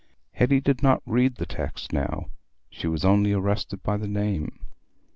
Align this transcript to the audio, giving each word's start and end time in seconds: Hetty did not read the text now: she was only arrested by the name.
Hetty 0.31 0.59
did 0.61 0.81
not 0.81 1.03
read 1.05 1.35
the 1.35 1.45
text 1.45 1.93
now: 1.93 2.31
she 2.71 2.87
was 2.87 3.05
only 3.05 3.33
arrested 3.33 3.83
by 3.83 3.97
the 3.97 4.07
name. 4.07 4.65